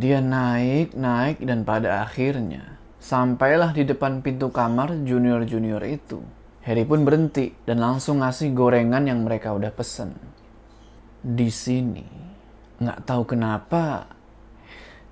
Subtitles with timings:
[0.00, 6.24] Dia naik, naik, dan pada akhirnya sampailah di depan pintu kamar junior-junior itu.
[6.64, 10.16] Harry pun berhenti dan langsung ngasih gorengan yang mereka udah pesen.
[11.20, 12.04] Di sini,
[12.80, 14.08] nggak tahu kenapa,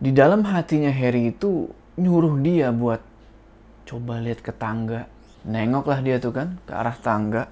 [0.01, 1.69] di dalam hatinya Harry itu
[1.99, 3.05] nyuruh dia buat
[3.85, 5.11] coba lihat ke tangga.
[5.43, 7.45] Nengoklah dia tuh kan ke arah tangga.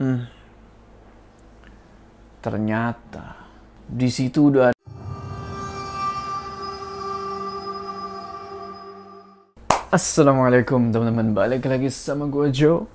[0.00, 0.26] Hmm.
[2.42, 3.36] Ternyata
[3.86, 4.71] di situ udah
[9.92, 12.88] Assalamualaikum teman-teman, balik lagi sama gue Joe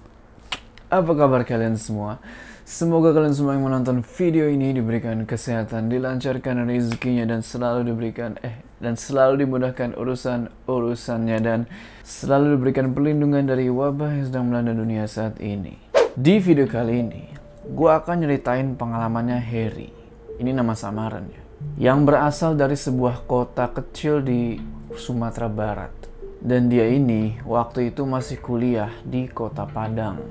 [0.89, 2.17] Apa kabar kalian semua?
[2.65, 8.65] Semoga kalian semua yang menonton video ini diberikan kesehatan, dilancarkan rezekinya dan selalu diberikan eh
[8.81, 11.69] dan selalu dimudahkan urusan-urusannya dan
[12.01, 15.77] selalu diberikan perlindungan dari wabah yang sedang melanda dunia saat ini.
[16.17, 17.29] Di video kali ini,
[17.77, 19.93] gue akan nyeritain pengalamannya Harry.
[20.41, 21.77] Ini nama samarannya.
[21.77, 24.57] Yang berasal dari sebuah kota kecil di
[24.97, 26.06] Sumatera Barat.
[26.37, 30.21] Dan dia ini waktu itu masih kuliah di kota Padang.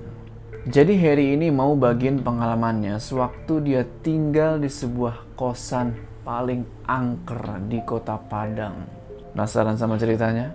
[0.67, 5.95] Jadi Harry ini mau bagian pengalamannya sewaktu dia tinggal di sebuah kosan
[6.27, 8.87] paling angker di kota Padang.
[9.31, 10.51] Penasaran sama ceritanya?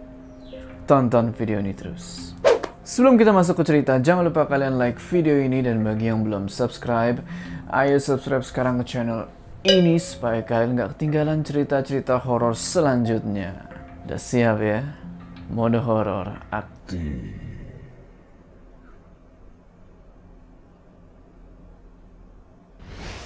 [0.83, 2.35] Tonton video ini terus.
[2.83, 6.51] Sebelum kita masuk ke cerita, jangan lupa kalian like video ini dan bagi yang belum
[6.51, 7.23] subscribe,
[7.71, 9.31] ayo subscribe sekarang ke channel
[9.63, 13.69] ini supaya kalian gak ketinggalan cerita-cerita horor selanjutnya.
[14.03, 15.00] Udah siap ya?
[15.51, 17.03] Mode horor aktif.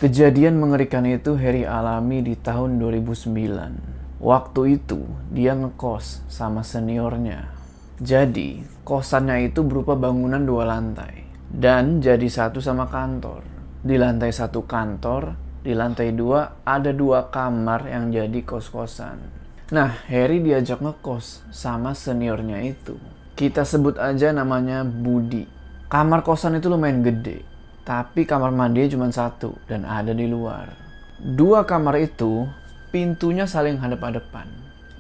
[0.02, 4.18] Kejadian mengerikan itu Harry alami di tahun 2009.
[4.18, 7.54] Waktu itu dia ngekos sama seniornya.
[8.02, 13.46] Jadi kosannya itu berupa bangunan dua lantai dan jadi satu sama kantor.
[13.86, 19.35] Di lantai satu kantor, di lantai dua ada dua kamar yang jadi kos-kosan.
[19.74, 23.02] Nah, Harry diajak ngekos sama seniornya itu.
[23.34, 25.50] Kita sebut aja namanya Budi.
[25.90, 27.42] Kamar kosan itu lumayan gede,
[27.82, 30.70] tapi kamar mandi cuma satu dan ada di luar.
[31.18, 32.46] Dua kamar itu
[32.94, 34.46] pintunya saling hadap-hadapan.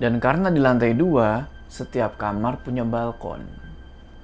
[0.01, 3.45] Dan karena di lantai dua, setiap kamar punya balkon.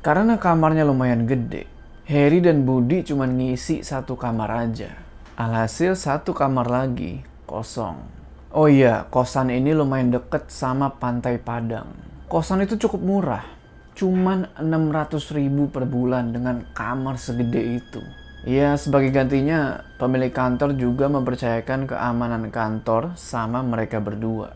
[0.01, 1.69] Karena kamarnya lumayan gede,
[2.09, 4.89] Harry dan Budi cuma ngisi satu kamar aja.
[5.37, 8.20] Alhasil satu kamar lagi kosong.
[8.51, 11.87] Oh iya, kosan ini lumayan deket sama pantai Padang.
[12.27, 13.47] Kosan itu cukup murah,
[13.95, 18.03] cuman 600 ribu per bulan dengan kamar segede itu.
[18.43, 24.51] Ya, sebagai gantinya, pemilik kantor juga mempercayakan keamanan kantor sama mereka berdua.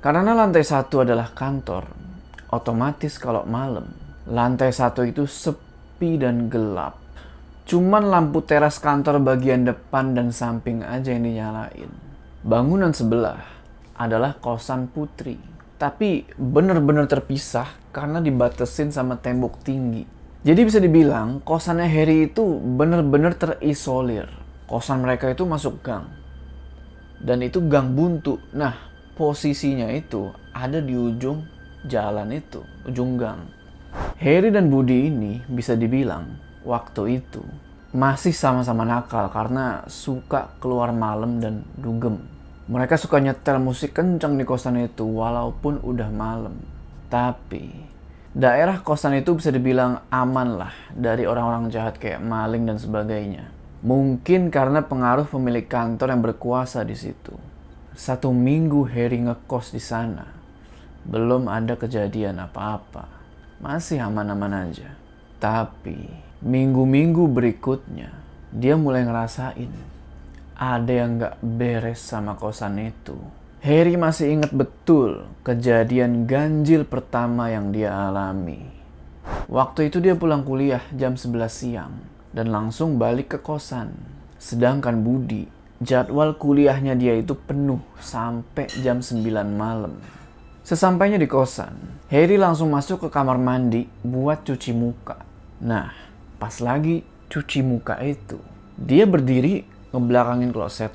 [0.00, 1.92] Karena lantai satu adalah kantor,
[2.48, 3.92] otomatis kalau malam,
[4.24, 6.96] lantai satu itu sepi dan gelap.
[7.68, 12.05] Cuman lampu teras kantor bagian depan dan samping aja yang dinyalain.
[12.46, 13.42] Bangunan sebelah
[13.98, 15.34] adalah kosan putri.
[15.82, 20.06] Tapi bener-bener terpisah karena dibatesin sama tembok tinggi.
[20.46, 22.46] Jadi bisa dibilang kosannya Harry itu
[22.78, 24.30] bener-bener terisolir.
[24.70, 26.06] Kosan mereka itu masuk gang.
[27.18, 28.38] Dan itu gang buntu.
[28.54, 28.78] Nah,
[29.18, 31.42] posisinya itu ada di ujung
[31.82, 33.42] jalan itu, ujung gang.
[34.22, 37.42] Harry dan Budi ini bisa dibilang waktu itu
[37.90, 42.35] masih sama-sama nakal karena suka keluar malam dan dugem.
[42.66, 46.58] Mereka suka nyetel musik kencang di kosan itu walaupun udah malam.
[47.06, 47.70] Tapi
[48.34, 53.54] daerah kosan itu bisa dibilang aman lah dari orang-orang jahat kayak maling dan sebagainya.
[53.86, 57.38] Mungkin karena pengaruh pemilik kantor yang berkuasa di situ.
[57.94, 60.26] Satu minggu Harry ngekos di sana.
[61.06, 63.06] Belum ada kejadian apa-apa.
[63.62, 64.90] Masih aman-aman aja.
[65.38, 66.10] Tapi
[66.42, 68.10] minggu-minggu berikutnya
[68.50, 69.95] dia mulai ngerasain
[70.56, 73.16] ada yang gak beres sama kosan itu.
[73.60, 78.64] Harry masih ingat betul kejadian ganjil pertama yang dia alami.
[79.46, 81.92] Waktu itu dia pulang kuliah jam 11 siang
[82.32, 83.92] dan langsung balik ke kosan.
[84.36, 85.48] Sedangkan Budi,
[85.82, 89.98] jadwal kuliahnya dia itu penuh sampai jam 9 malam.
[90.66, 91.74] Sesampainya di kosan,
[92.10, 95.22] Harry langsung masuk ke kamar mandi buat cuci muka.
[95.62, 95.94] Nah,
[96.42, 98.38] pas lagi cuci muka itu,
[98.74, 100.92] dia berdiri ngebelakangin kloset.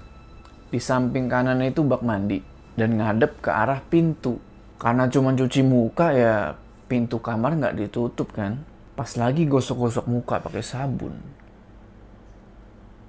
[0.69, 2.37] Di samping kanan itu bak mandi
[2.77, 4.37] dan ngadep ke arah pintu.
[4.77, 6.53] Karena cuma cuci muka ya
[6.85, 8.61] pintu kamar nggak ditutup kan.
[8.93, 11.17] Pas lagi gosok-gosok muka pakai sabun.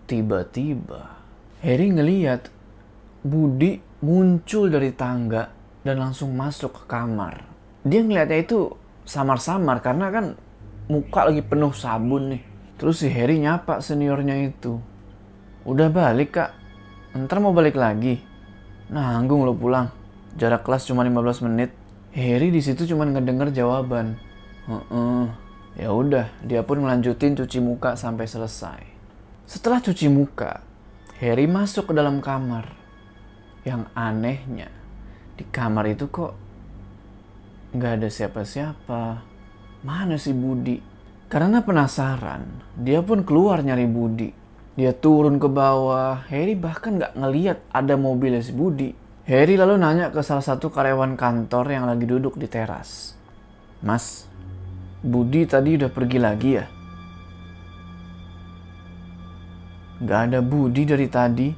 [0.09, 1.21] Tiba-tiba
[1.61, 2.51] Harry ngeliat
[3.23, 5.47] Budi muncul dari tangga
[5.87, 7.47] dan langsung masuk ke kamar.
[7.87, 8.75] Dia ngeliatnya itu
[9.07, 10.35] samar-samar karena kan
[10.91, 12.43] muka lagi penuh sabun nih.
[12.83, 14.83] Terus si Harry nyapa seniornya itu.
[15.63, 16.51] Udah balik kak,
[17.15, 18.19] ntar mau balik lagi.
[18.91, 19.95] Nanggung lo pulang.
[20.35, 21.71] Jarak kelas cuma 15 menit.
[22.13, 24.19] Harry di situ cuma ngedenger jawaban.
[24.67, 25.25] Heeh.
[25.73, 28.83] Ya udah, dia pun melanjutin cuci muka sampai selesai.
[29.49, 30.61] Setelah cuci muka,
[31.23, 32.69] Harry masuk ke dalam kamar.
[33.63, 34.69] Yang anehnya,
[35.39, 36.35] di kamar itu kok
[37.73, 39.03] nggak ada siapa-siapa.
[39.87, 40.77] Mana si Budi?
[41.31, 42.45] Karena penasaran,
[42.77, 44.42] dia pun keluar nyari Budi.
[44.73, 46.25] Dia turun ke bawah.
[46.33, 48.97] Harry bahkan nggak ngeliat ada mobilnya si Budi.
[49.29, 53.15] Harry lalu nanya ke salah satu karyawan kantor yang lagi duduk di teras.
[53.85, 54.27] Mas,
[55.05, 56.67] Budi tadi udah pergi lagi ya?
[60.03, 61.49] Gak ada Budi dari tadi.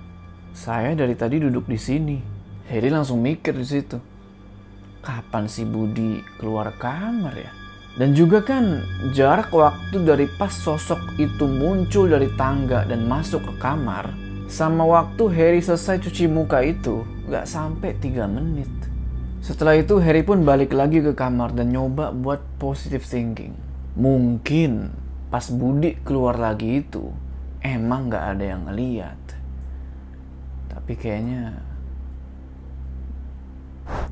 [0.54, 2.16] Saya dari tadi duduk di sini.
[2.68, 3.96] Harry langsung mikir di situ.
[5.00, 7.63] Kapan si Budi keluar kamar ya?
[7.94, 8.82] Dan juga kan
[9.14, 14.10] jarak waktu dari pas sosok itu muncul dari tangga dan masuk ke kamar
[14.50, 18.70] sama waktu Harry selesai cuci muka itu gak sampai 3 menit.
[19.38, 23.54] Setelah itu Harry pun balik lagi ke kamar dan nyoba buat positive thinking.
[23.94, 24.90] Mungkin
[25.30, 27.14] pas Budi keluar lagi itu
[27.62, 29.20] emang gak ada yang ngeliat.
[30.66, 31.62] Tapi kayaknya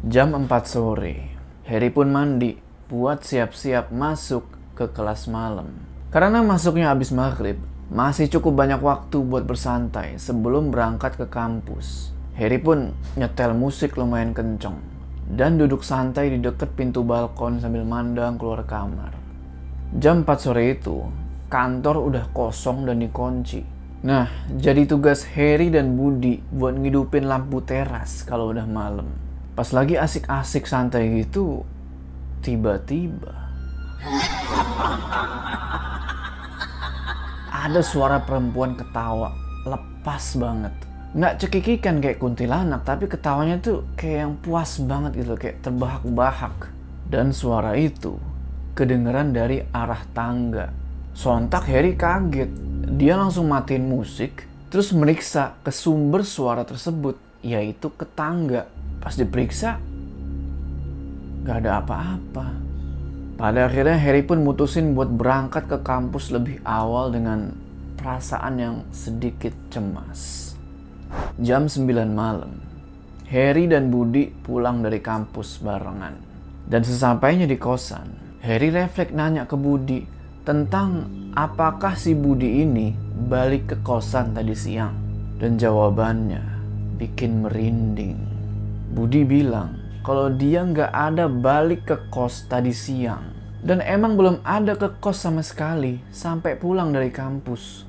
[0.07, 1.35] jam 4 sore
[1.67, 4.45] Harry pun mandi buat siap-siap masuk
[4.77, 5.73] ke kelas malam.
[6.13, 7.57] Karena masuknya habis maghrib,
[7.89, 12.13] masih cukup banyak waktu buat bersantai sebelum berangkat ke kampus.
[12.37, 14.77] Harry pun nyetel musik lumayan kenceng
[15.25, 19.17] dan duduk santai di dekat pintu balkon sambil mandang keluar kamar.
[19.97, 21.09] Jam 4 sore itu,
[21.49, 23.65] kantor udah kosong dan dikunci.
[24.05, 29.09] Nah, jadi tugas Harry dan Budi buat ngidupin lampu teras kalau udah malam.
[29.57, 31.65] Pas lagi asik-asik santai gitu,
[32.43, 33.31] Tiba-tiba
[37.55, 39.31] ada suara perempuan ketawa
[39.63, 40.75] lepas banget.
[41.15, 46.75] Nggak cekikikan kayak kuntilanak, tapi ketawanya tuh kayak yang puas banget gitu, kayak terbahak-bahak.
[47.07, 48.19] Dan suara itu
[48.75, 50.75] kedengeran dari arah tangga.
[51.15, 52.51] Sontak Harry kaget.
[52.99, 58.67] Dia langsung matiin musik, terus meriksa ke sumber suara tersebut, yaitu ke tangga.
[58.99, 59.79] Pas diperiksa,
[61.43, 62.55] Gak ada apa-apa.
[63.35, 67.51] Pada akhirnya Harry pun mutusin buat berangkat ke kampus lebih awal dengan
[67.99, 70.55] perasaan yang sedikit cemas.
[71.43, 72.63] Jam 9 malam,
[73.27, 76.15] Harry dan Budi pulang dari kampus barengan.
[76.63, 80.07] Dan sesampainya di kosan, Harry refleks nanya ke Budi
[80.47, 82.95] tentang apakah si Budi ini
[83.27, 84.95] balik ke kosan tadi siang.
[85.43, 86.43] Dan jawabannya
[87.03, 88.15] bikin merinding.
[88.95, 93.31] Budi bilang kalau dia nggak ada balik ke kos tadi siang.
[93.63, 97.87] Dan emang belum ada ke kos sama sekali sampai pulang dari kampus.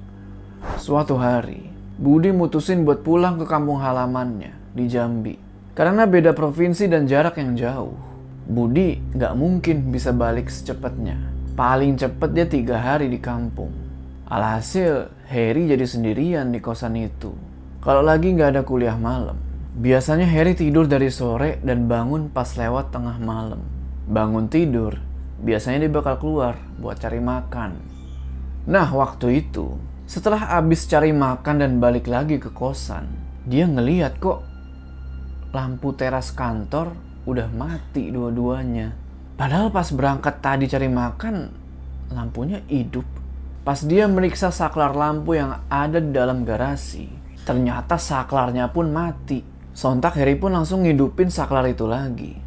[0.77, 5.35] Suatu hari, Budi mutusin buat pulang ke kampung halamannya di Jambi.
[5.73, 7.97] Karena beda provinsi dan jarak yang jauh.
[8.45, 11.17] Budi nggak mungkin bisa balik secepatnya.
[11.57, 13.73] Paling cepet dia tiga hari di kampung.
[14.29, 17.33] Alhasil, Harry jadi sendirian di kosan itu.
[17.81, 19.37] Kalau lagi nggak ada kuliah malam,
[19.73, 23.57] Biasanya Harry tidur dari sore dan bangun pas lewat tengah malam.
[24.05, 25.01] Bangun tidur,
[25.41, 27.81] biasanya dia bakal keluar buat cari makan.
[28.69, 29.73] Nah, waktu itu,
[30.05, 33.09] setelah abis cari makan dan balik lagi ke kosan,
[33.49, 34.45] dia ngeliat kok
[35.57, 36.93] lampu teras kantor
[37.25, 38.93] udah mati dua-duanya.
[39.33, 41.49] Padahal pas berangkat tadi cari makan,
[42.13, 43.09] lampunya hidup.
[43.65, 47.09] Pas dia meriksa saklar lampu yang ada di dalam garasi,
[47.41, 49.52] ternyata saklarnya pun mati.
[49.73, 52.37] Sontak Harry pun langsung ngidupin saklar itu lagi.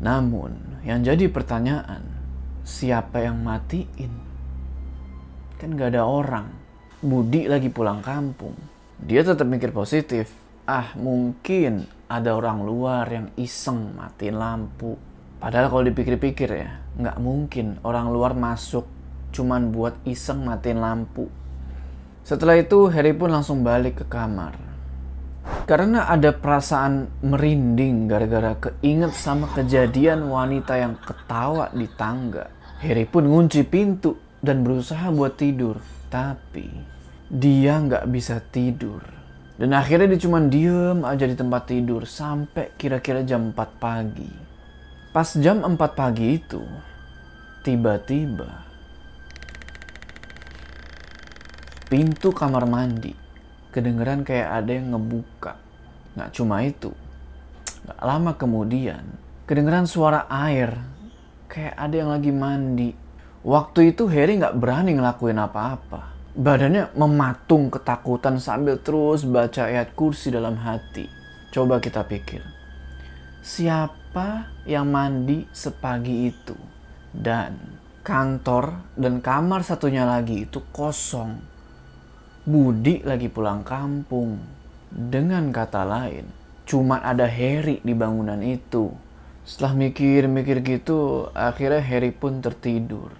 [0.00, 2.00] Namun, yang jadi pertanyaan,
[2.64, 4.08] siapa yang matiin?
[5.60, 6.48] Kan gak ada orang.
[7.04, 8.56] Budi lagi pulang kampung.
[8.96, 10.32] Dia tetap mikir positif.
[10.64, 14.96] Ah, mungkin ada orang luar yang iseng matiin lampu.
[15.36, 18.84] Padahal kalau dipikir-pikir ya, nggak mungkin orang luar masuk
[19.32, 21.32] cuman buat iseng matiin lampu.
[22.24, 24.69] Setelah itu, Harry pun langsung balik ke kamar.
[25.70, 32.50] Karena ada perasaan merinding gara-gara keinget sama kejadian wanita yang ketawa di tangga.
[32.82, 35.78] Harry pun ngunci pintu dan berusaha buat tidur.
[36.10, 36.66] Tapi
[37.30, 38.98] dia nggak bisa tidur.
[39.54, 44.32] Dan akhirnya dia cuma diem aja di tempat tidur sampai kira-kira jam 4 pagi.
[45.14, 46.66] Pas jam 4 pagi itu,
[47.62, 48.66] tiba-tiba
[51.86, 53.19] pintu kamar mandi
[53.70, 55.58] kedengeran kayak ada yang ngebuka.
[56.18, 56.90] Nggak cuma itu,
[57.86, 59.02] nggak lama kemudian
[59.46, 60.78] kedengeran suara air,
[61.50, 62.90] kayak ada yang lagi mandi.
[63.42, 66.14] Waktu itu Harry nggak berani ngelakuin apa-apa.
[66.30, 71.10] Badannya mematung ketakutan sambil terus baca ayat kursi dalam hati.
[71.50, 72.38] Coba kita pikir,
[73.42, 76.54] siapa yang mandi sepagi itu.
[77.10, 77.58] Dan
[78.06, 81.49] kantor dan kamar satunya lagi itu kosong.
[82.50, 84.42] Budi lagi pulang kampung.
[84.90, 86.26] Dengan kata lain,
[86.66, 88.90] cuma ada Harry di bangunan itu.
[89.46, 93.14] Setelah mikir-mikir gitu, akhirnya Harry pun tertidur.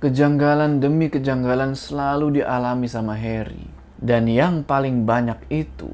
[0.00, 3.68] Kejanggalan demi kejanggalan selalu dialami sama Harry.
[4.00, 5.92] Dan yang paling banyak itu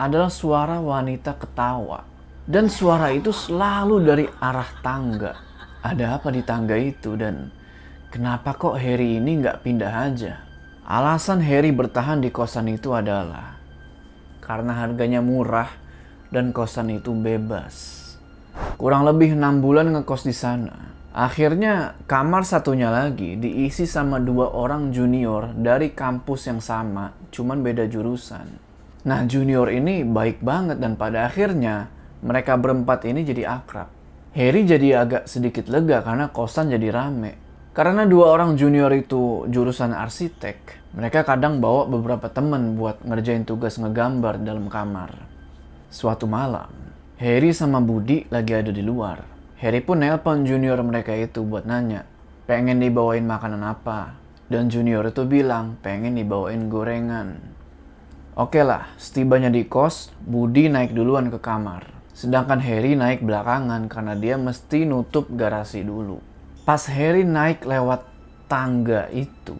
[0.00, 2.00] adalah suara wanita ketawa.
[2.48, 5.36] Dan suara itu selalu dari arah tangga.
[5.84, 7.52] Ada apa di tangga itu dan
[8.08, 10.45] kenapa kok Harry ini nggak pindah aja?
[10.86, 13.58] Alasan Harry bertahan di kosan itu adalah
[14.38, 15.66] karena harganya murah
[16.30, 18.06] dan kosan itu bebas.
[18.78, 20.94] Kurang lebih enam bulan ngekos di sana.
[21.10, 27.90] Akhirnya kamar satunya lagi diisi sama dua orang junior dari kampus yang sama, cuman beda
[27.90, 28.46] jurusan.
[29.10, 31.90] Nah junior ini baik banget dan pada akhirnya
[32.22, 33.90] mereka berempat ini jadi akrab.
[34.38, 37.45] Harry jadi agak sedikit lega karena kosan jadi rame.
[37.76, 43.76] Karena dua orang junior itu jurusan arsitek, mereka kadang bawa beberapa temen buat ngerjain tugas
[43.76, 45.12] ngegambar dalam kamar.
[45.92, 46.72] Suatu malam,
[47.20, 49.28] Harry sama Budi lagi ada di luar.
[49.60, 52.08] Harry pun nelpon junior mereka itu buat nanya,
[52.48, 54.16] pengen dibawain makanan apa.
[54.48, 57.44] Dan junior itu bilang pengen dibawain gorengan.
[58.40, 61.92] Oke lah, setibanya di kos, Budi naik duluan ke kamar.
[62.16, 66.35] Sedangkan Harry naik belakangan karena dia mesti nutup garasi dulu.
[66.66, 68.02] Pas Harry naik lewat
[68.50, 69.54] tangga itu,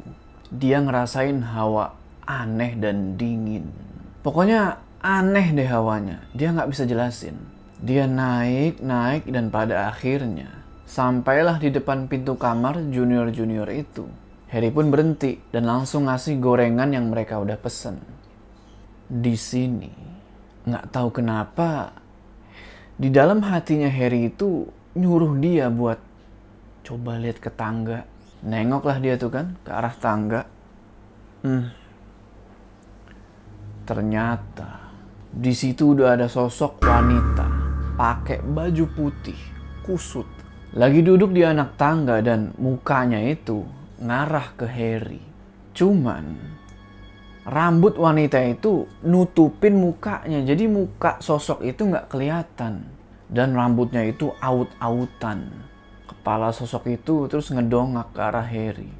[0.51, 1.95] dia ngerasain hawa
[2.27, 3.71] aneh dan dingin.
[4.27, 6.27] Pokoknya aneh deh hawanya.
[6.35, 7.39] Dia nggak bisa jelasin.
[7.79, 10.51] Dia naik, naik, dan pada akhirnya
[10.87, 14.11] sampailah di depan pintu kamar junior-junior itu.
[14.51, 18.03] Harry pun berhenti dan langsung ngasih gorengan yang mereka udah pesen.
[19.07, 19.91] Di sini,
[20.67, 21.91] nggak tahu kenapa,
[22.99, 26.06] di dalam hatinya Harry itu nyuruh dia buat
[26.87, 28.07] coba lihat ke tangga.
[28.47, 30.43] Nengoklah dia tuh kan ke arah tangga.
[31.47, 31.71] Hmm.
[33.87, 34.91] ternyata
[35.31, 37.47] di situ udah ada sosok wanita.
[37.95, 39.39] Pakai baju putih
[39.87, 40.27] kusut.
[40.75, 43.63] Lagi duduk di anak tangga dan mukanya itu
[44.03, 45.23] ngarah ke Harry.
[45.71, 46.35] Cuman
[47.47, 50.43] rambut wanita itu nutupin mukanya.
[50.43, 52.83] Jadi muka sosok itu nggak kelihatan.
[53.31, 55.47] Dan rambutnya itu aut-autan
[56.07, 58.91] kepala sosok itu terus ngedongak ke arah Harry.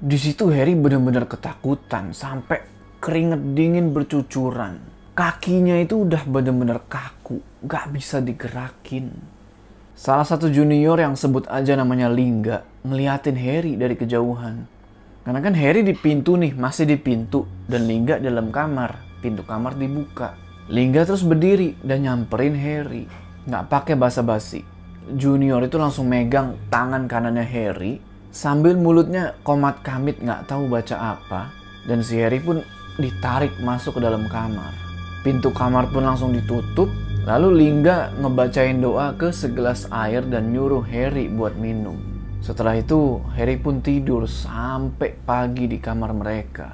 [0.00, 2.64] Di situ Harry benar-benar ketakutan sampai
[3.04, 4.80] keringet dingin bercucuran.
[5.12, 9.12] Kakinya itu udah benar-benar kaku, gak bisa digerakin.
[9.92, 14.64] Salah satu junior yang sebut aja namanya Lingga ngeliatin Harry dari kejauhan.
[15.20, 17.44] Karena kan Harry di pintu nih, masih di pintu.
[17.68, 20.32] Dan Lingga dalam kamar, pintu kamar dibuka.
[20.72, 23.04] Lingga terus berdiri dan nyamperin Harry.
[23.44, 30.44] Gak pakai basa-basi Junior itu langsung megang tangan kanannya Harry sambil mulutnya komat kamit nggak
[30.44, 31.48] tahu baca apa
[31.88, 32.60] dan si Harry pun
[33.00, 34.76] ditarik masuk ke dalam kamar.
[35.24, 36.92] Pintu kamar pun langsung ditutup
[37.24, 41.96] lalu Lingga ngebacain doa ke segelas air dan nyuruh Harry buat minum.
[42.44, 46.68] Setelah itu Harry pun tidur sampai pagi di kamar mereka.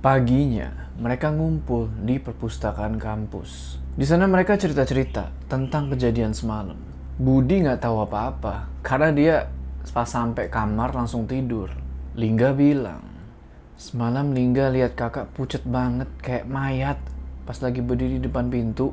[0.00, 3.80] Paginya mereka ngumpul di perpustakaan kampus.
[3.96, 6.93] Di sana mereka cerita-cerita tentang kejadian semalam.
[7.14, 9.36] Budi nggak tahu apa-apa karena dia
[9.94, 11.70] pas sampai kamar langsung tidur.
[12.18, 13.06] Lingga bilang,
[13.78, 16.98] semalam Lingga lihat kakak pucat banget kayak mayat
[17.46, 18.90] pas lagi berdiri di depan pintu.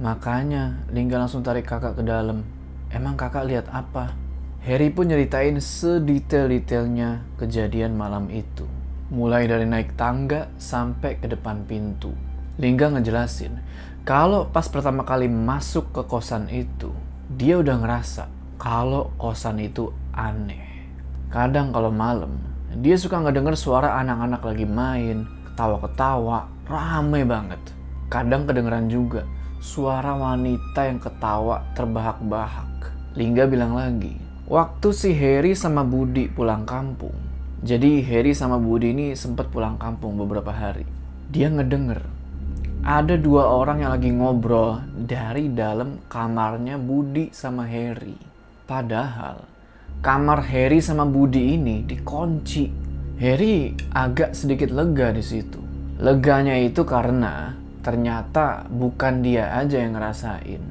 [0.00, 2.40] Makanya Lingga langsung tarik kakak ke dalam.
[2.88, 4.16] Emang kakak lihat apa?
[4.64, 8.64] Harry pun nyeritain sedetail-detailnya kejadian malam itu.
[9.12, 12.16] Mulai dari naik tangga sampai ke depan pintu.
[12.56, 13.60] Lingga ngejelasin,
[14.08, 16.92] kalau pas pertama kali masuk ke kosan itu,
[17.30, 18.26] dia udah ngerasa
[18.58, 20.86] kalau kosan itu aneh.
[21.30, 22.38] Kadang kalau malam,
[22.78, 27.60] dia suka ngedenger suara anak-anak lagi main, ketawa-ketawa, rame banget.
[28.12, 29.24] Kadang kedengeran juga
[29.62, 32.92] suara wanita yang ketawa terbahak-bahak.
[33.14, 37.14] Lingga bilang lagi, waktu si Harry sama Budi pulang kampung.
[37.62, 40.82] Jadi Harry sama Budi ini sempat pulang kampung beberapa hari.
[41.30, 42.21] Dia ngedenger
[42.82, 48.18] ada dua orang yang lagi ngobrol dari dalam kamarnya Budi sama Harry.
[48.66, 49.46] Padahal
[50.02, 52.90] kamar Harry sama Budi ini dikunci.
[53.22, 55.62] Harry agak sedikit lega di situ.
[56.02, 57.54] Leganya itu karena
[57.86, 60.62] ternyata bukan dia aja yang ngerasain.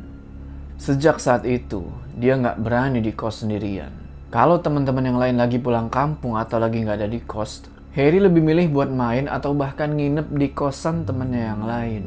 [0.76, 1.88] Sejak saat itu,
[2.20, 3.94] dia nggak berani di kos sendirian.
[4.28, 8.40] Kalau teman-teman yang lain lagi pulang kampung atau lagi nggak ada di kos, Harry lebih
[8.40, 12.04] milih buat main atau bahkan nginep di kosan temennya yang lain.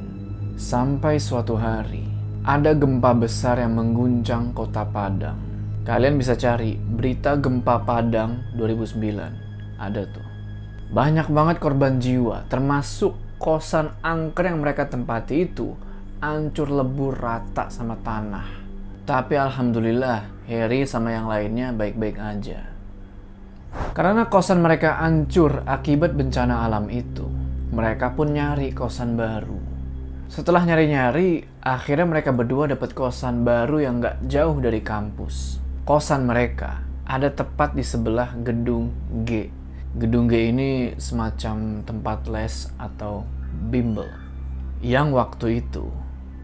[0.57, 2.09] Sampai suatu hari,
[2.41, 5.37] ada gempa besar yang mengguncang kota Padang.
[5.85, 9.76] Kalian bisa cari berita gempa Padang 2009.
[9.76, 10.25] Ada tuh.
[10.88, 15.76] Banyak banget korban jiwa, termasuk kosan angker yang mereka tempati itu
[16.25, 18.49] hancur lebur rata sama tanah.
[19.05, 22.74] Tapi alhamdulillah, Harry sama yang lainnya baik-baik aja.
[23.95, 27.26] Karena kosan mereka hancur akibat bencana alam itu,
[27.71, 29.59] mereka pun nyari kosan baru.
[30.26, 35.62] Setelah nyari-nyari, akhirnya mereka berdua dapat kosan baru yang gak jauh dari kampus.
[35.87, 38.90] Kosan mereka ada tepat di sebelah gedung
[39.23, 39.47] G.
[39.95, 43.23] Gedung G ini semacam tempat les atau
[43.71, 44.11] bimbel.
[44.83, 45.87] Yang waktu itu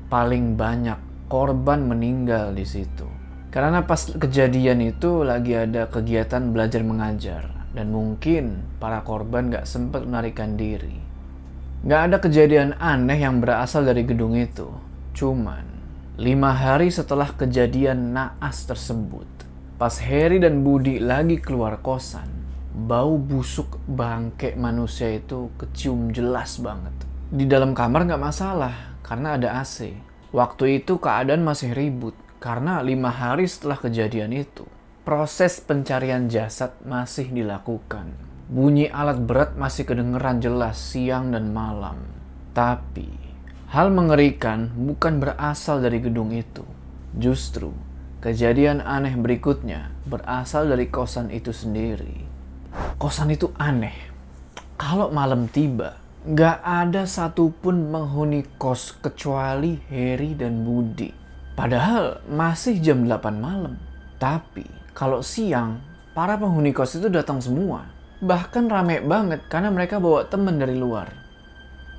[0.06, 3.19] paling banyak korban meninggal di situ.
[3.50, 10.06] Karena pas kejadian itu lagi ada kegiatan belajar mengajar dan mungkin para korban gak sempat
[10.06, 11.02] melarikan diri.
[11.82, 14.70] Gak ada kejadian aneh yang berasal dari gedung itu.
[15.18, 15.66] Cuman,
[16.14, 19.26] lima hari setelah kejadian naas tersebut,
[19.74, 22.30] pas Harry dan Budi lagi keluar kosan,
[22.70, 26.94] bau busuk bangke manusia itu kecium jelas banget.
[27.34, 29.90] Di dalam kamar gak masalah, karena ada AC.
[30.30, 34.64] Waktu itu keadaan masih ribut, karena lima hari setelah kejadian itu,
[35.04, 38.16] proses pencarian jasad masih dilakukan.
[38.48, 42.00] Bunyi alat berat masih kedengeran jelas siang dan malam.
[42.56, 43.06] Tapi,
[43.68, 46.64] hal mengerikan bukan berasal dari gedung itu.
[47.12, 47.76] Justru,
[48.24, 52.24] kejadian aneh berikutnya berasal dari kosan itu sendiri.
[52.96, 53.94] Kosan itu aneh.
[54.80, 61.19] Kalau malam tiba, nggak ada satupun menghuni kos kecuali Harry dan Budi.
[61.60, 63.76] Padahal masih jam 8 malam.
[64.16, 64.64] Tapi,
[64.96, 65.84] kalau siang,
[66.16, 71.08] para penghuni kos itu datang semua Bahkan rame banget karena mereka bawa temen dari luar.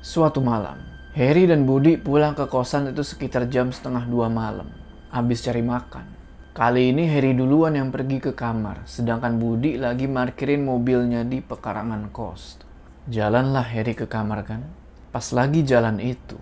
[0.05, 0.77] Suatu malam,
[1.17, 4.69] Harry dan Budi pulang ke kosan itu sekitar jam setengah dua malam.
[5.09, 6.05] Habis cari makan.
[6.53, 12.13] Kali ini Harry duluan yang pergi ke kamar, sedangkan Budi lagi markirin mobilnya di pekarangan
[12.13, 12.61] kos.
[13.09, 14.61] Jalanlah Harry ke kamar kan.
[15.09, 16.37] Pas lagi jalan itu,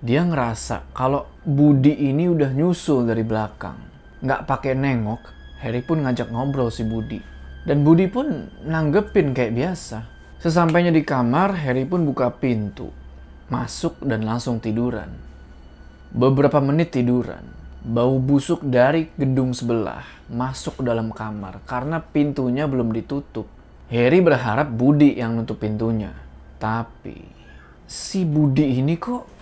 [0.00, 3.76] dia ngerasa kalau Budi ini udah nyusul dari belakang.
[4.24, 5.20] Nggak pakai nengok,
[5.60, 7.20] Harry pun ngajak ngobrol si Budi.
[7.64, 10.08] Dan Budi pun nanggepin kayak biasa.
[10.40, 12.88] Sesampainya di kamar, Harry pun buka pintu.
[13.52, 15.12] Masuk dan langsung tiduran.
[16.16, 17.44] Beberapa menit tiduran,
[17.84, 23.50] bau busuk dari gedung sebelah masuk dalam kamar karena pintunya belum ditutup.
[23.90, 26.14] Harry berharap Budi yang nutup pintunya.
[26.62, 27.18] Tapi,
[27.90, 29.39] si Budi ini kok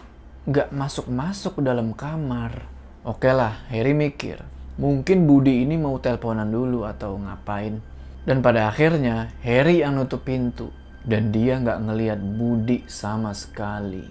[0.48, 2.64] nggak masuk-masuk dalam kamar.
[3.04, 4.40] Oke lah, Harry mikir.
[4.80, 7.84] Mungkin Budi ini mau teleponan dulu atau ngapain.
[8.24, 10.72] Dan pada akhirnya Harry yang nutup pintu
[11.04, 14.08] dan dia nggak ngeliat Budi sama sekali.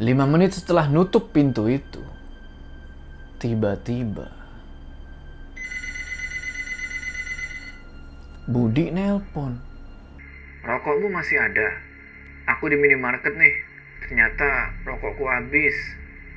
[0.00, 2.04] Lima menit setelah nutup pintu itu,
[3.40, 4.28] tiba-tiba
[8.44, 9.58] Budi nelpon.
[10.64, 11.68] Rokokmu masih ada?
[12.56, 13.65] Aku di minimarket nih.
[14.06, 15.74] Ternyata rokokku habis.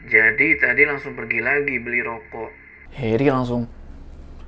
[0.10, 2.51] Jadi tadi langsung pergi lagi beli rokok.
[2.97, 3.69] Harry langsung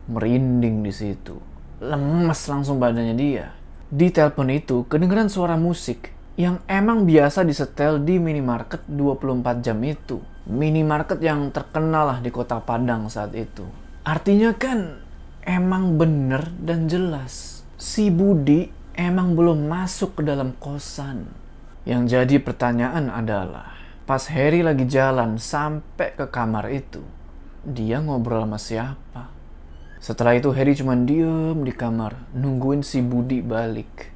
[0.10, 3.58] merinding di situ lemes langsung badannya dia.
[3.92, 10.22] Di telepon itu kedengeran suara musik yang emang biasa disetel di minimarket 24 jam itu.
[10.48, 13.66] Minimarket yang terkenal lah di kota Padang saat itu.
[14.06, 15.02] Artinya kan
[15.44, 17.66] emang bener dan jelas.
[17.76, 21.26] Si Budi emang belum masuk ke dalam kosan.
[21.82, 23.74] Yang jadi pertanyaan adalah,
[24.06, 27.02] pas Harry lagi jalan sampai ke kamar itu,
[27.66, 29.34] dia ngobrol sama siapa?
[29.98, 34.14] Setelah itu Harry cuma diem di kamar, nungguin si Budi balik.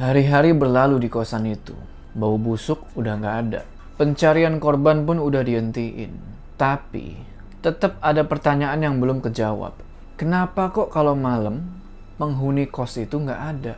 [0.00, 1.76] Hari-hari berlalu di kosan itu.
[2.16, 3.62] Bau busuk udah nggak ada.
[4.00, 6.16] Pencarian korban pun udah dihentiin.
[6.56, 7.20] Tapi,
[7.60, 9.76] tetap ada pertanyaan yang belum kejawab.
[10.16, 11.68] Kenapa kok kalau malam
[12.16, 13.74] penghuni kos itu nggak ada?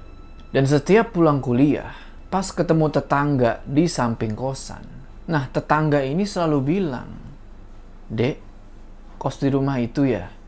[0.50, 1.94] Dan setiap pulang kuliah,
[2.30, 4.86] pas ketemu tetangga di samping kosan.
[5.26, 7.10] Nah, tetangga ini selalu bilang,
[8.10, 8.38] Dek,
[9.18, 10.40] kos di rumah itu ya?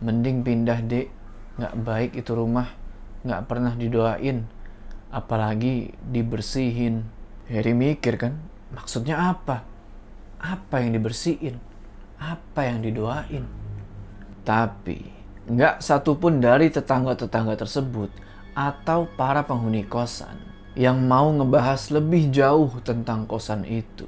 [0.00, 1.08] mending pindah dek.
[1.60, 2.68] Nggak baik itu rumah.
[3.22, 4.48] Nggak pernah didoain.
[5.12, 7.04] Apalagi dibersihin.
[7.50, 8.38] Harry mikir kan
[8.70, 9.66] maksudnya apa?
[10.40, 11.58] Apa yang dibersihin?
[12.16, 13.44] Apa yang didoain?
[14.46, 18.12] Tapi nggak satupun dari tetangga-tetangga tersebut
[18.54, 24.06] atau para penghuni kosan yang mau ngebahas lebih jauh tentang kosan itu.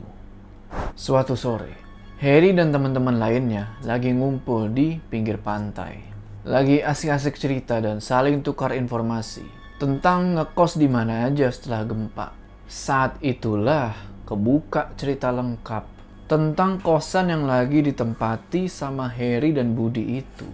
[0.94, 1.74] Suatu sore,
[2.22, 5.98] Harry dan teman-teman lainnya lagi ngumpul di pinggir pantai.
[6.46, 9.42] Lagi asik-asik cerita dan saling tukar informasi
[9.82, 12.28] tentang ngekos di mana aja setelah gempa.
[12.70, 15.84] Saat itulah kebuka cerita lengkap
[16.30, 20.46] tentang kosan yang lagi ditempati sama Harry dan Budi itu.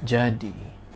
[0.00, 0.50] Jadi,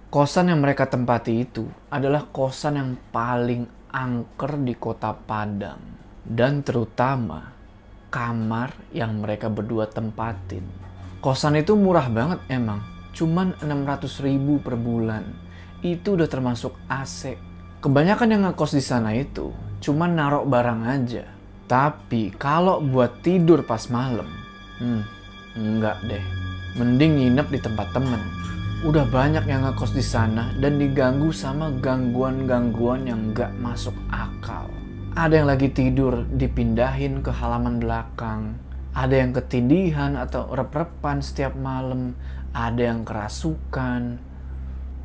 [0.08, 6.00] kosan yang mereka tempati itu adalah kosan yang paling angker di kota Padang.
[6.24, 7.52] Dan terutama
[8.08, 10.64] kamar yang mereka berdua tempatin.
[11.22, 12.82] Kosan itu murah banget emang,
[13.14, 15.22] cuman 600 ribu per bulan.
[15.84, 17.38] Itu udah termasuk AC.
[17.82, 19.50] Kebanyakan yang ngekos di sana itu
[19.82, 21.24] cuman narok barang aja.
[21.66, 24.28] Tapi kalau buat tidur pas malam,
[24.78, 25.02] hmm,
[25.58, 26.24] enggak deh.
[26.78, 28.22] Mending nginep di tempat temen.
[28.82, 34.66] Udah banyak yang ngekos di sana dan diganggu sama gangguan-gangguan yang nggak masuk akal.
[35.14, 38.58] Ada yang lagi tidur dipindahin ke halaman belakang.
[38.90, 42.18] Ada yang ketindihan atau rep-repan setiap malam.
[42.50, 44.18] Ada yang kerasukan.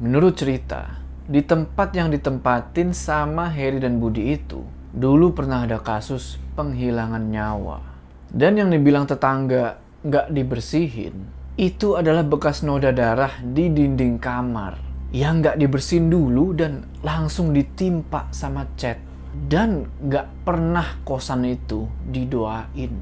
[0.02, 0.98] Menurut cerita,
[1.30, 7.86] di tempat yang ditempatin sama Harry dan Budi itu, dulu pernah ada kasus penghilangan nyawa.
[8.26, 14.78] Dan yang dibilang tetangga nggak dibersihin, itu adalah bekas noda darah di dinding kamar
[15.10, 19.02] yang nggak dibersihin dulu dan langsung ditimpa sama cat.
[19.38, 22.93] Dan nggak pernah kosan itu didoain.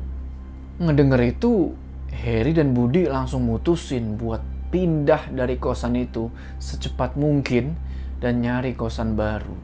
[0.80, 1.76] Ngedenger itu,
[2.12, 7.76] Harry dan Budi langsung mutusin buat pindah dari kosan itu secepat mungkin
[8.20, 9.56] dan nyari kosan baru.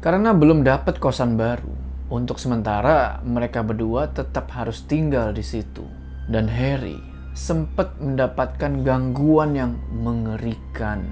[0.00, 1.72] Karena belum dapat kosan baru,
[2.08, 5.84] untuk sementara mereka berdua tetap harus tinggal di situ.
[6.28, 11.06] Dan Harry sempat mendapatkan gangguan yang mengerikan.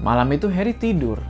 [0.00, 1.20] Malam itu Harry tidur,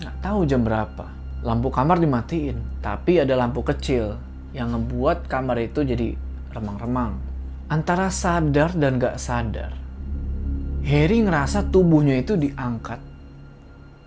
[0.00, 1.12] nggak tahu jam berapa.
[1.44, 4.16] Lampu kamar dimatiin, tapi ada lampu kecil
[4.56, 6.16] yang ngebuat kamar itu jadi
[6.56, 7.20] remang-remang.
[7.68, 9.74] Antara sadar dan gak sadar,
[10.86, 13.02] Harry ngerasa tubuhnya itu diangkat.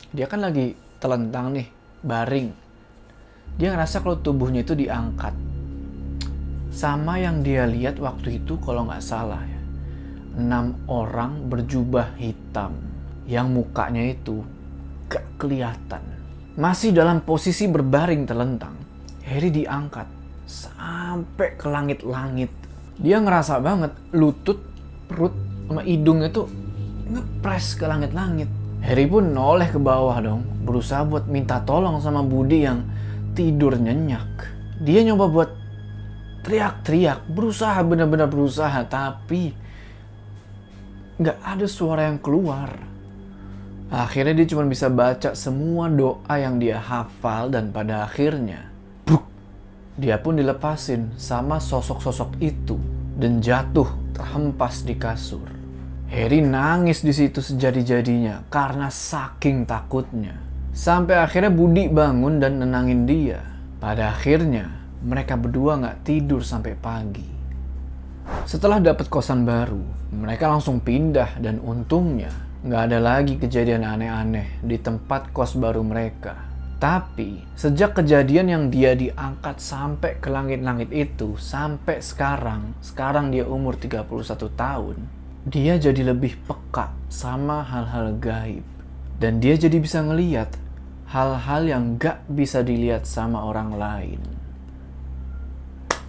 [0.10, 1.68] Dia kan lagi telentang nih,
[2.02, 2.50] baring.
[3.62, 5.49] Dia ngerasa kalau tubuhnya itu diangkat.
[6.70, 9.62] Sama yang dia lihat waktu itu kalau nggak salah ya.
[10.40, 12.78] Enam orang berjubah hitam
[13.26, 14.46] yang mukanya itu
[15.10, 16.02] gak kelihatan.
[16.56, 18.78] Masih dalam posisi berbaring telentang.
[19.26, 20.06] Harry diangkat
[20.46, 22.50] sampai ke langit-langit.
[22.98, 24.62] Dia ngerasa banget lutut,
[25.10, 25.34] perut,
[25.70, 26.50] sama hidungnya tuh
[27.10, 28.50] ngepres ke langit-langit.
[28.82, 32.86] Harry pun noleh ke bawah dong, berusaha buat minta tolong sama Budi yang
[33.36, 34.50] tidur nyenyak.
[34.82, 35.52] Dia nyoba buat
[36.44, 39.52] teriak-teriak, berusaha benar-benar berusaha, tapi
[41.20, 42.72] nggak ada suara yang keluar.
[43.90, 48.70] Akhirnya dia cuma bisa baca semua doa yang dia hafal dan pada akhirnya,
[49.02, 49.26] bruk,
[49.98, 52.78] dia pun dilepasin sama sosok-sosok itu
[53.20, 55.50] dan jatuh terhempas di kasur.
[56.10, 60.38] Harry nangis di situ sejadi-jadinya karena saking takutnya.
[60.74, 63.42] Sampai akhirnya Budi bangun dan nenangin dia.
[63.78, 67.28] Pada akhirnya mereka berdua nggak tidur sampai pagi.
[68.46, 69.82] Setelah dapat kosan baru,
[70.14, 76.36] mereka langsung pindah dan untungnya nggak ada lagi kejadian aneh-aneh di tempat kos baru mereka.
[76.80, 83.76] Tapi sejak kejadian yang dia diangkat sampai ke langit-langit itu sampai sekarang, sekarang dia umur
[83.76, 84.08] 31
[84.56, 84.96] tahun,
[85.44, 88.64] dia jadi lebih peka sama hal-hal gaib.
[89.20, 90.56] Dan dia jadi bisa ngeliat
[91.12, 94.39] hal-hal yang gak bisa dilihat sama orang lain.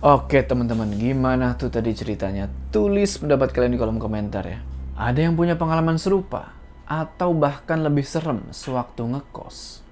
[0.00, 2.48] Oke teman-teman, gimana tuh tadi ceritanya?
[2.72, 4.56] Tulis pendapat kalian di kolom komentar ya.
[4.96, 6.56] Ada yang punya pengalaman serupa?
[6.88, 9.84] Atau bahkan lebih serem sewaktu ngekos?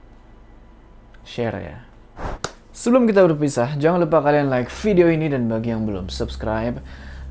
[1.28, 1.78] Share ya.
[2.72, 6.80] Sebelum kita berpisah, jangan lupa kalian like video ini dan bagi yang belum subscribe,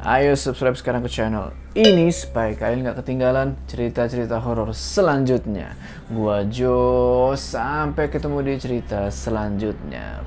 [0.06, 5.74] ayo subscribe sekarang ke channel ini supaya kalian gak ketinggalan cerita-cerita horor selanjutnya.
[6.14, 10.22] Gua Jo, sampai ketemu di cerita selanjutnya.